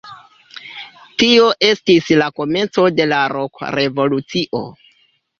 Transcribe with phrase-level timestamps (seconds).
[1.23, 4.63] Tio estis la komenco de la rok-revolucio.